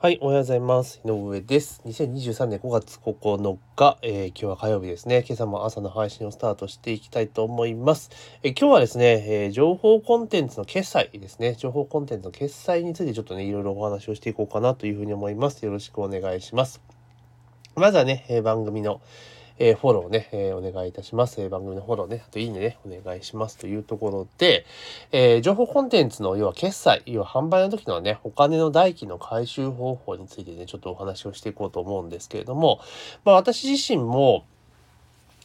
[0.00, 1.00] はい、おはようございます。
[1.04, 1.82] 井上です。
[1.84, 5.24] 2023年5月9日、えー、今日は火曜日ですね。
[5.26, 8.10] 今朝も朝の配信をスタートしていきたいと思います。
[8.44, 11.56] え、今日はですね、えー、情報コンテンツの決済ですね。
[11.58, 15.64] 情報コンテンツの決済についてちょっとね、いろいろお話をしていこうかなというふうに思います。
[15.64, 16.80] よろしくお願いします。
[17.74, 19.00] まずはね、え番組の、
[19.58, 21.40] えー、フォローね、えー、お願いいたします。
[21.40, 24.64] え、番組のフォローね、あといいねね、お願いしますというところで、
[25.12, 32.80] え情報コンテンツの要は決済、要は販売の時のね、お金の代金の回収方法についてね、ちょっとお話をしていこうと思うんですけれども、
[33.24, 34.44] まあ私自身も、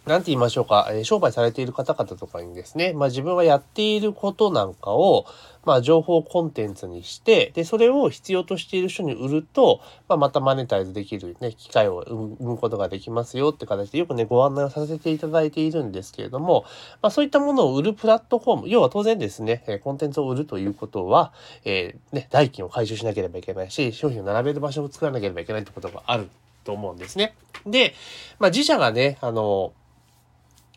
[0.05, 5.25] なんて言いましょうか、えー、商売されている方々とかにですね、まあ自分がやっていることなんかを、
[5.63, 9.79] まあ情報コンテンツにして、で、それを必要としている人に売ると、
[10.09, 16.65] まあまたマネタイズできるね、機会を生むことができますよって形でよくね、ご案内をさせていただいているんですけれども、
[17.01, 21.31] まあそういったものを売るプラットフォーム、要は当然ですね、コンテンツを売るということは、
[21.63, 26.27] えー、ね、代金を回収しなければいけないし、商品を並べる場所を作らなければいけないってことがある
[26.65, 27.35] と思うんですね。
[27.65, 27.93] で、
[28.39, 29.71] まあ自社がね、あの、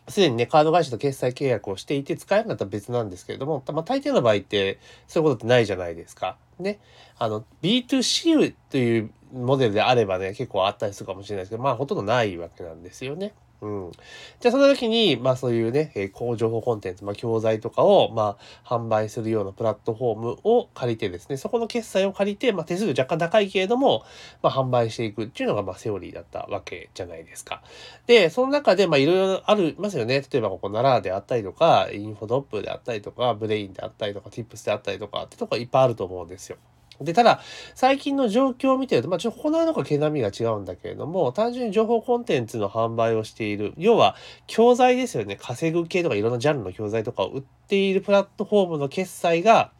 [0.09, 6.37] すでにね、カード会社と決済契約をしていて使えるんだったら別なんですけれども、まあ、大抵の場合って、そういうことってないじゃないですか。
[6.59, 6.79] ね。
[7.17, 13.33] あの、B2C というモデルであればね、結構あったりするかもしれないですけど、まあ、ほとんどないわけなんですよね。
[13.61, 13.91] うん。
[14.39, 24.03] じゃあその時に、まあそういうね、えー、高情報コンテンツ、まあ教材とかを、まあ販売するようなプラットフォームを借りてですね、そこの決済を借りて、まあ手数料若干高いけれども、
[24.43, 27.63] まあ販売していくっていうのが、まあセオリーだったわけじゃないですか。
[28.05, 30.23] で、その中で、まあいろいろありますよね。
[30.31, 36.57] 例えばココナラであったりとか、インフォトップであったりとか、ブレインであったりとか、ティップスであったりとかってとこいっぱいあると思うんですよ。
[37.01, 37.41] で、ただ、
[37.75, 44.15] 最近の状況を見てると、まあ、ちょっとこののか毛並みが違うんだけれども、単純に情報コンテンツの販売をしている、要は、
[44.47, 45.35] 教材ですよね。
[45.35, 49.71] 稼ぐ系とかいろんなジャンルの教材とかを売っているプラットフォームの決済が、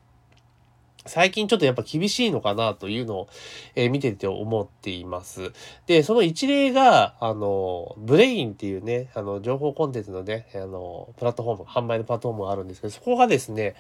[1.08, 3.28] 最近ちょっとやっぱ厳しいのかなというのを、
[3.76, 5.54] え、見てて思っています。
[5.86, 13.76] で、その一例が、あの、ブレインっていうね、あの、情報コンテンツのね、あの、プラットフォーム、販売のプラットフォームがあるんですけど、そこがですね、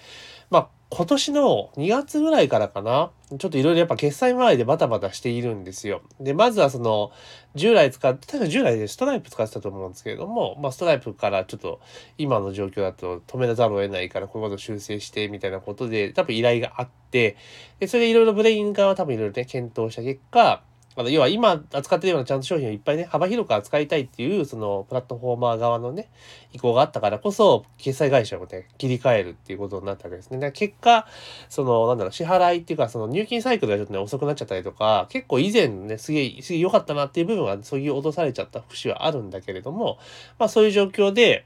[0.50, 6.02] まあ、今年の2月ぐらいからかな、ちょっといろいろやっぱ決済周りでバタバタしているんですよ。
[6.22, 7.12] で、まずはその、
[7.56, 11.82] 従来使って、確か従来でストライプ使ってたと思うんですけれども、まあストライプからちょっと
[12.18, 17.36] 今の状況だと止めざるを得ないからこういうこと修正してみたいなことで多分依頼があって、
[17.80, 20.64] で、それでいろいろブレイン側は多分いろいろね、検討した結果、
[20.98, 26.10] あの、要は今扱ってるようなちゃんと商品をいっぱいね、幅広く扱いたいっていう、その、プラットフォーマー側のね、
[26.54, 30.40] 意向があったからこそ、決済会社をね、切り替えるっていうことになったわけですね。
[30.40, 31.08] で結果、
[31.50, 40.00] その、なんだろう、支払いっていうか、その入金サイクルがちょっとね、遅くなっちゃったりとか、結構以前ね、すげえ、すげえ良かったなっていう部分は、そういう脅されちゃった節はあるんだけれども、
[40.40, 41.46] まあそういう状況で、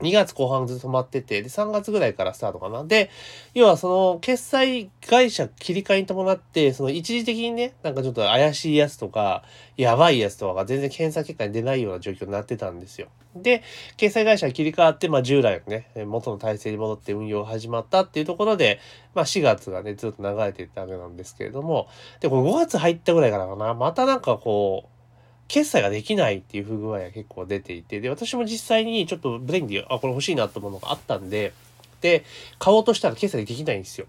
[0.00, 2.84] 2月後半ずっと止まってて、で、3月ぐらいからスタートかな。
[2.84, 3.10] で、
[3.54, 9.44] 要はその、決済会社切り替えに伴って、その一時的にね、なんかちょっと怪しいやつとか、
[9.76, 13.08] やばいやつとかが全然検査結果に出ないような状況になってたんですよ。
[13.36, 13.62] で、
[13.96, 18.80] 決済会社切り替わって、まあ従来のね、元の体制に戻って運用が始まったっていうところで、
[19.14, 21.88] まあ4月がね、ずっと流れていったわけなんですけれども、
[22.20, 24.99] で、これ5月入ったぐらいからかな、またなんかこう、
[25.50, 31.52] 決済ができないっていう不具合が結構出ていて、で、私も実際にちょっとブレインで、あ、これ欲しいなと思うのがあったんで、
[32.00, 32.24] で、
[32.60, 34.06] 買おうとしたら決済できないんですよ。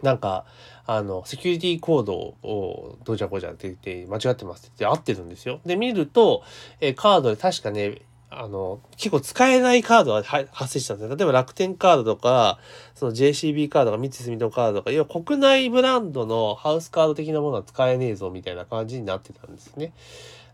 [0.00, 0.44] なんか、
[0.86, 5.58] あの、セキュリティコードをどうじゃこうじゃって言って間違ってますって言って合ってるんですよ。
[5.66, 6.44] で、見ると、
[6.80, 8.00] えカードで確かね、
[8.34, 11.16] あの、結構使えないカードが発生したんですよ。
[11.16, 12.58] 例えば楽天カードとか、
[12.94, 19.92] その JCB カードとか三井住友カードとか、要は国内ブランドのハウスカード的なものは使えねえぞみたいな感じになってたんですね。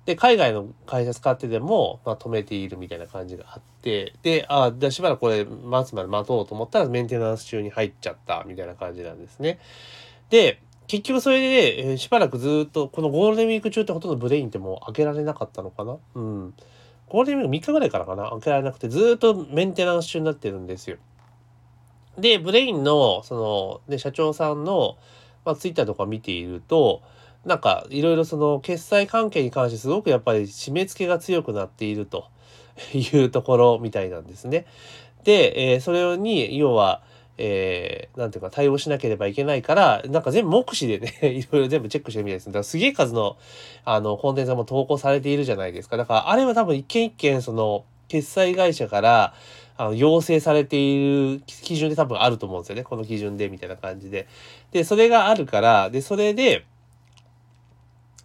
[0.06, 9.59] で、海外の会社使ってでも、まあ、止めているみたいな感じがあって、で、ああ、しばらくこれ待つまで待とうと思ったらメンテナンス中に入っちゃったみたいな感じなんですね。
[10.31, 15.99] で、結局それで、え、しばらくずっと、このゴールデンウィーク中ってほとんど Brain ってもう開けられなかったのかな？
[16.15, 16.55] うん。
[17.08, 20.96] ゴールデンウィーク3日ぐらいからかな開けられなくて、ずっとメンテナンス中になってるんですよ。
[22.19, 24.96] で、 Brain の、その、ね、社長さんの、
[25.44, 27.02] まあ、ツイッターとか見ていると、
[27.44, 32.27] なんか、いろいろその、決済関係に関してすごくやっぱり締め付けが強くなっていると
[32.92, 34.66] いうところみたいなんですね。
[35.24, 37.03] で、えー、それに、要は、
[37.38, 42.46] えー、なんていうか対応しなければいけないから、なんか全部目視でね いろいろ全部チェックしてるみたいです。
[42.46, 43.36] だからすげえ数の、
[43.84, 45.96] あの、コンテンツも投稿されているじゃないですか。
[45.96, 49.34] だからあれは多分一件一件、その、決済会社から、
[49.76, 52.82] あの、要請されている基準で多分あると思うんですよね。
[52.82, 54.26] この基準で、みたいな感じで。
[54.72, 56.64] で、それがあるから、で、それで、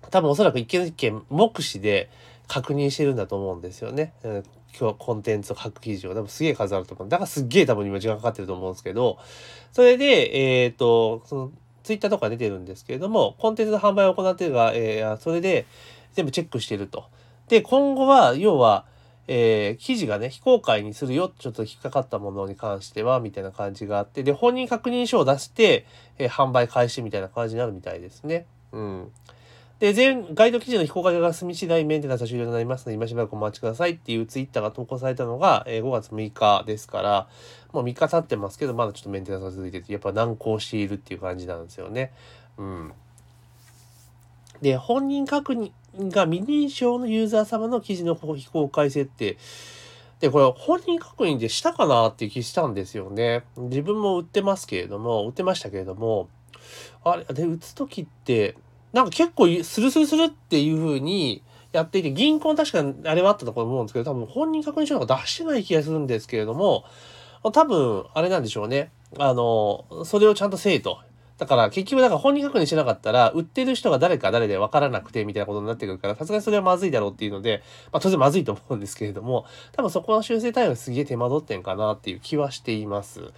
[0.09, 2.09] 多分おそらく一件一件目視で
[2.47, 4.13] 確認してるんだと思うんですよね。
[4.23, 4.43] うん
[4.77, 7.09] 今日コンテンツを書く記事を多分すげえ数あると思う。
[7.09, 9.19] だからすっげえ多分今時間かかってると思うんですけど、
[9.71, 11.51] それで、えっ、ー、と、その、
[11.83, 15.65] ツイッターとか出てるんですけれども、コンテンツの販売を行っているが、えー、それで
[16.13, 17.05] 全部チェックしてると。
[17.49, 18.85] で、今後は、要は、
[19.27, 25.85] えー、記事がね、非公開にするよ、ちょっと引っかかったものに関しては、みたいな感じがあって、で、本人確認書を出して、
[26.17, 28.45] えー、販売開始みたいな感じになるみたいですね。
[28.71, 29.11] うん。
[29.79, 37.27] で、全、ガイド記事の非公開が済み次第メンテナンスは終了となりますので、今しばらくお待ちくださいっていうツイッターが投稿されたのが、え、5月6日ですから、
[37.73, 42.11] もう3日経ってますけど、まだちょっとメンテナンスが続いてて、やっぱ難航しているっていう感じなんですよね。
[42.57, 42.93] うん。
[44.61, 49.37] で、本人確認が未認証のユーザー様の記事の非公開設定。
[50.21, 53.43] で、これ本人確認でしたかなっていう気したんですよね。
[53.57, 56.29] 自分も売ってますけれども、売ってましたけれども、
[57.03, 58.55] あれ、で、打つときって、
[58.93, 66.85] なんか結構スルスルスルっていう風にやっていて、銀行確かにあれはあったと思うんですけど、多分本人確認書なんか出してない気がするんですけれども、
[67.51, 68.91] 多分、あれなんでしょうね。
[69.17, 70.99] あの、それをちゃんとせえと。
[71.37, 83.31] だから結局だから本人確認しなかったら、売ってる人が誰か誰で分からなくてみたいなことになってくるから、さすがにそれはまずいだろうっていうので、まあ当然まずいと思うんですけれども、多分そこの修正対応すげえ手間取ってんかなっていう気はしています。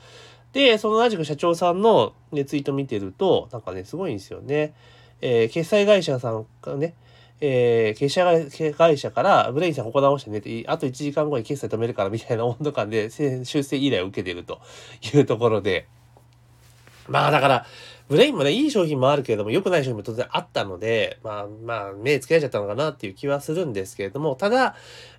[0.52, 4.74] で、その同じく社長さんの、ね、ツイート見てると、なんかね、すごいんですよね。
[5.22, 6.94] えー、決済会社さんがね、
[7.42, 14.62] えー、決済会社から Brain さんここ直してねって、あと1時間後に決済止めるからみたいな温度感で修正依頼を受けていると
[15.14, 15.88] いうところで、
[17.08, 17.66] まあだから、
[18.08, 24.76] Brain もね、いい商品もあるけれども、良くない商品も当然あったので、まあまあ、目つけられちゃったのかなっていう気はするんですけれども、ただ、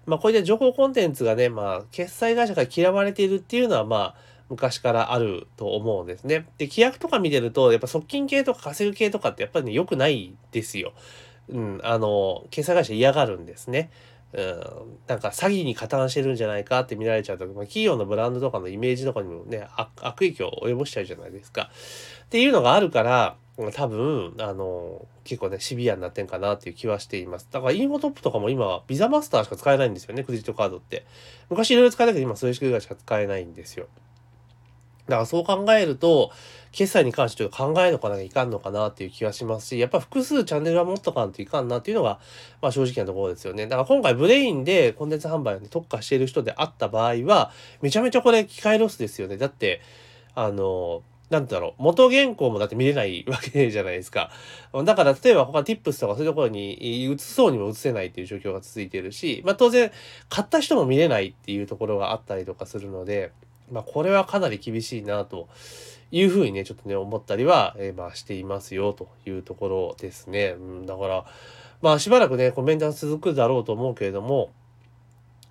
[0.07, 4.15] まあこういった情報コンテンツがね、まあ、決済会社から嫌われているっていうのは、まあ、
[4.49, 6.47] 昔からあると思うんですね。
[6.59, 10.93] で、規約とか見てると、やっぱ側近系とか稼ぐ系とかってやっぱりね、良くないですよ。
[11.49, 13.91] うん、あの、決済会社嫌がるんですね。
[14.33, 21.71] うん、なんか詐欺に加担してるんじゃないかって見られちゃうと、まあ、企業のブランドとかのイメージとかにもね、悪影響を及ぼしちゃうじゃないですか。
[22.25, 23.37] っていうのがあるから、
[23.73, 27.49] 多分、あの、結構ね、シビアになってんかなっていう気はしています。
[27.51, 31.07] だから、インフォトップとかも今、ビザマスターしか使えないんですよね、クレジットカードって。
[31.49, 33.87] 昔いろいろ使えたけど、今、それしかしか使えないんですよ。
[35.07, 36.31] だからそう考えると、
[36.73, 42.19] 決済に関して考えとかなきゃいかんのかなっていう気がしますし、やっぱ複数チャンネルは持っとかんといかんなっていうのが、
[42.61, 43.67] まあ正直なところですよね。
[43.67, 47.51] だから今回 Brain でコンテンツ販売に特化している人であった場合は、
[47.81, 49.39] めちゃめちゃこれ機会ロスですよね。
[49.39, 49.81] だって、
[50.35, 54.31] あの、なんだろう、元原稿もだって見れないわけじゃないですか。
[54.85, 56.75] だから例えば他 tips とかそういうところに
[57.05, 59.91] 移そうにも移せないっていう状況が続いているし、まあ当然
[60.29, 63.33] 買った人も見れないっていうところがあったりとかするので、
[63.71, 65.49] まあこれはかなり厳しいなと
[66.11, 70.57] いうふうにね、ちょっとね、思ったりは、えー、まあしていますよというところですね。
[70.59, 71.25] うん、だから、
[71.83, 74.51] まあしばらくね、コメント続くだろうと思うけれども、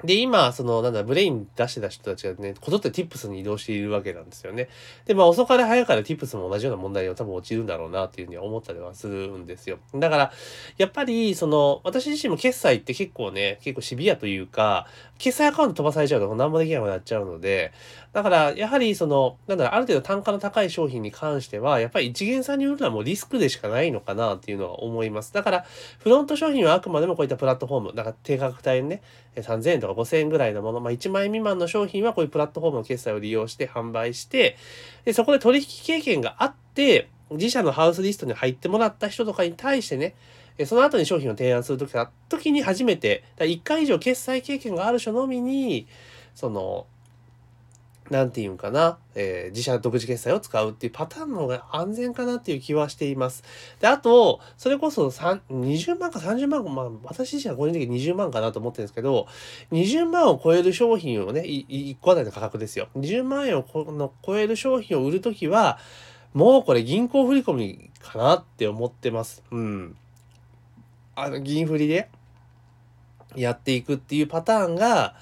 [0.05, 4.69] で、今、その、なんだ、ブレイン出してた人たちがね、こぞって tips に移動しているわけなんですよね。
[5.05, 9.79] で、まあ、遅かれ早かれ tips も同じような問題を多分落ちるんだろうなっていうふうには思ったりはするんですよ。
[9.93, 10.31] だから、
[10.77, 14.87] やっぱり、その、私自身も決済って結構ね、結構シビアというか、
[15.17, 17.71] 決済アカウント飛ばされちゃうと何もできなくなっちゃうので、
[18.13, 25.33] だから、やはりその、なんだろ、ある程度単価の高い商品に関しては、やっぱり一元さんに売るのはもうリスクでしかないのかなっていうのは思います。
[25.33, 25.65] だから、
[25.99, 29.01] フロント商品はあくまでもこういったプラットフォーム、だから低価格帯ね、
[29.35, 34.57] 3000円とか5000円ぐらいのもの、まあ1万円未満の商品はこういうプラットフォームの決済を利用して販売して、
[35.06, 40.15] で、そこで取引経験があって、自社のハウスリストに入ってもらった人とかに対してね、
[40.65, 41.93] その後に商品を提案するとき
[42.29, 45.88] 時に初めて、だ1回以上決済経験がある人のみに、
[46.34, 46.86] その、
[48.09, 53.43] なんていうんかな、えー、自社独自決済を使うっていうパターンの方が安全かなっていう気はしています。
[53.79, 59.27] で、あと、それこそ20万か30万か、まあ、私自身は個人的に20万かなと思ってるんですけど、
[59.71, 62.89] 20万を超える商品をね、1個あたりの価格ですよ。
[62.95, 65.79] 20万円をの超える商品を売るときは、
[66.35, 69.41] もうこれ銀行振込かなって思ってます。
[69.50, 69.95] うん。
[71.15, 72.09] あの、銀振りで
[73.35, 75.15] やっていくっていうパターンが、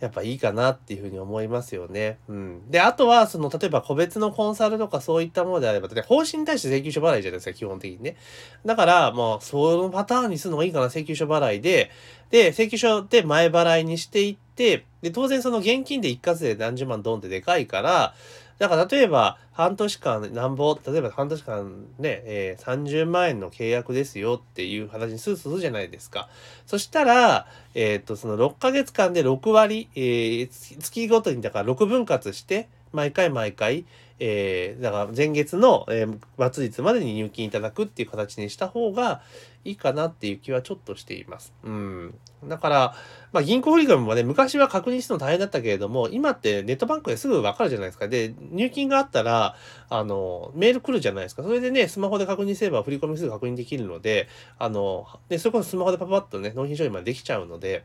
[0.00, 2.18] やっぱいいかなっていうふうに思いますよね。
[2.28, 2.70] うん。
[2.70, 8.16] で、あとは、その、例えば個別のコンサルとかそういったものであれば、方針に対して請求書払いじゃないですか、基本的にね。
[8.64, 11.90] だから、もう、そのパターンにするのがいいかな、請求書払いで、
[12.30, 18.14] で、請求書で前払いにしていって、で、当然その現金で一括で何十万ドンってでかいから、
[18.60, 26.28] だから例えば半年間なんぼ、例えば半年間ね、えー、30万円の契約ですよっていう話にするするじゃないですか。
[26.66, 30.48] そしたら、えっ、と、その6ヶ月間で6割、えー、
[30.78, 33.86] 月ごとにだから6分割して、毎回毎回、
[34.22, 39.22] えー、だから前月の、えー、末日までに入金いただくっていう形にした方が
[39.64, 41.54] いいかなっていう気はちょっとしています。
[41.64, 42.14] うん。
[42.44, 42.94] だから、
[43.32, 48.08] まあ銀行振込もね、昔は確認するの大変だったけれども、今ってネットバンクですぐわかるじゃないですか。
[48.08, 49.56] で、入金があったら、
[49.88, 51.42] あの、メール来るじゃないですか。
[51.42, 57.84] それでね、スマホで確認すれば振り込みすぐ確認できるので、あの、で、それこそスマホでパパッとね、納品処理までできちゃうので、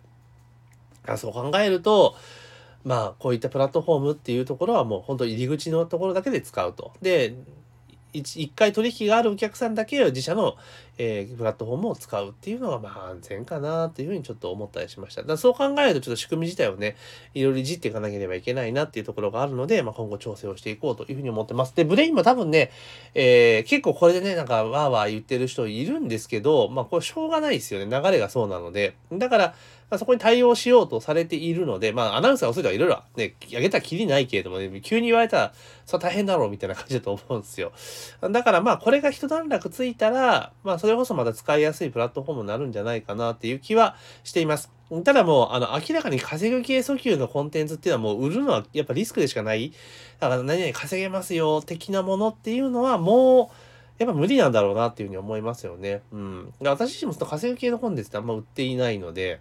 [1.08, 2.16] あそう考えると、
[2.86, 6.94] まあ、こういったプラットフォームっていうところはもう本当入り口のところだけで使うと。
[7.02, 7.36] で、
[8.16, 10.56] 一回取引があるお客さんだけ自社の、
[10.98, 15.24] えー、プラットフォームを使うっていうのがまあ安全かなっていうふうにちょっと思ったりしました。
[15.24, 16.96] だそう考えるとちょっと仕組み自体をね、
[17.34, 21.76] いろいろいじっていかなければいけないなっていうところがあるので、まあ、今後調整をしていこうというふうに思ってます。
[21.76, 22.72] で、ブレインも多分ね、
[23.14, 28.02] えー、結構これでね、なんかわーわー言ってる人いるんですけど、まあこれしょうがないですよね。
[28.02, 28.96] 流れがそうなので。
[29.12, 29.56] だから、
[29.90, 35.54] まあ、そこに対応しようとされているので、まあ、アナウンサーが遅いとかいろいろね、あげたらきりないけれどもね、急に言われたら、
[35.86, 37.72] それ大変だろうみたいな感じだと思うんですよ。
[38.22, 44.72] だからまあ、これが一段落ついたら、まあ、それこそまた使いやすいプラットフォームになるんじゃないかなっていう気はしています。
[45.04, 49.72] ただもう、あの、明らかに稼ぐ系訴求のコンテンツっていうのはもう売るのはやっぱリスクでしかない。
[50.20, 53.56] だから何々稼げますよ、的なものっていうのはもう、
[53.98, 56.02] やっぱ無理なんだろうなっていうふうに思いますよね。
[56.12, 56.54] うん。
[56.60, 59.40] 私自身もその稼ぐ系のコンテンツってあんま売っていないので、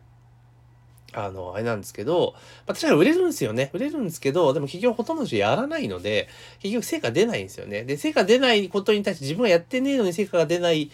[1.15, 2.35] あの、あれなんですけど、
[2.67, 3.71] まあ、確かに売れるんですよね。
[3.73, 6.29] 売れるんですけど、でも結局ほとんどの人やらないので、
[6.61, 7.85] 結局成果出ないんですよね。
[7.85, 10.91] で、成果出ないことに対して自分がやってねえのに成果が出ない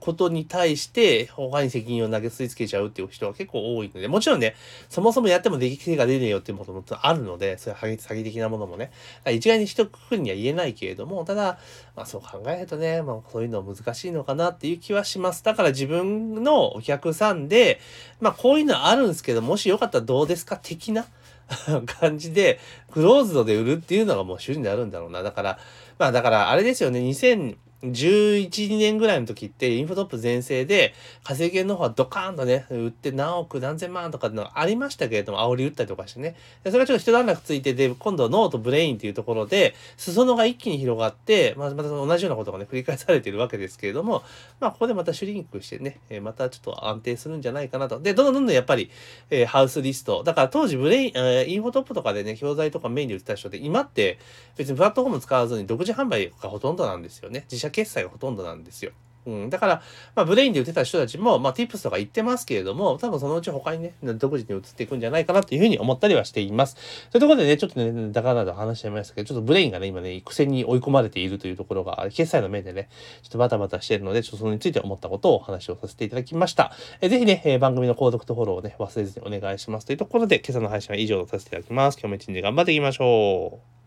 [0.00, 4.54] ことに対して、他に責任を投げすりつけちゃうっていう人は結構多いので、もちろんね、
[4.88, 8.90] そもそもやっても出来が出ねえよっていうこともあるので、そういう詐欺的なものもね、
[9.30, 11.58] 一概に一括りには言えないけれども、ただ、
[11.96, 15.42] まあそう考えるとね、まあそういうの難しいのかなっていう気はします。
[15.44, 17.80] だから自分のお客さんで、
[18.20, 20.56] まあこういうのあるんですけど、もしよかったらどうですか？
[20.56, 21.06] 的な
[22.00, 22.60] 感じで、
[22.92, 25.22] クローズドで売るっていうのがもう主になるんだろうな。
[25.22, 25.58] だから、
[25.98, 30.94] まあだからあれですよね、2000、11、2年ぐらいの時って、インフォトップ全盛で、
[31.24, 36.36] 稼ぎの方はドカーンとね、売って何億何千万とかのありましたけれども、煽り打ったりとかしてね。
[36.64, 44.22] それがちょっと一段落ついて、で、今度 note Brain っていうところで、裾野が一気に広がって、まあ、また同じようなことがね、繰り返されているわけですけれども、
[44.60, 47.98] まあ、ここでまたシュリンクしてね、えまたちょっと安定するんじゃないかなと。
[47.98, 48.90] で、どんどんどんどんやっぱり、
[49.30, 50.22] えー、ハウスリスト。
[50.22, 54.18] だから当時 Brain、えー、インフォトップとかでね、教材とかメインで売ってた人で、今って
[54.56, 57.46] 別にプラットフォーム使わずに独自販売がほとんどなんですよね。
[57.50, 58.92] 自社決済がほとんどなんですよ。
[59.26, 59.50] うん。
[59.50, 59.82] だから、
[60.14, 66.76] まあ、 Brain で売ってた人たちも、まあ、tips とか言ってますけれども、多分そのうち他にね、独自に移っていくんじゃないかなっていうふうに思ったりはしています。
[67.10, 72.88] というところでね、ちょっとね、だらだらと話しちゃいましたけど、ちょっと Brain がね、今ね、苦戦に追い込まれているというところが、決済の面でね、
[73.22, 76.72] ちょっとバタバタしているので、ちょっとそれについて思ったことをお話をさせていただきました。
[77.00, 81.98] えぜひね、え番組の購読とフォローをね、忘れずにお願いしますというところで、今朝の配信は以上とさせていただきます。
[82.00, 83.79] 今日も一日頑張っていきましょう。